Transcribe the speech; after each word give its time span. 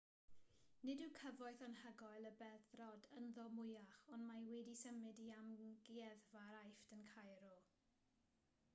nid 0.89 1.01
yw 1.07 1.11
cyfoeth 1.17 1.59
anhygoel 1.65 2.29
y 2.29 2.31
beddrod 2.39 3.05
ynddo 3.19 3.45
mwyach 3.59 3.93
ond 4.17 4.27
mae 4.31 4.41
wedi'i 4.49 4.77
symud 4.81 5.21
i 5.25 5.27
amgueddfa'r 5.41 6.57
aifft 6.63 6.97
yn 6.97 7.05
cairo 7.13 7.53